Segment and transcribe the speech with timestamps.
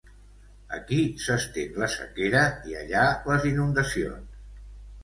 [0.77, 4.43] Aquí s'estén la sequera i allà, les inundacions